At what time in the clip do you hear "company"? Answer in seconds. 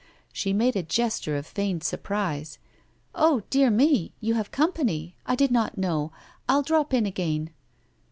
4.49-5.13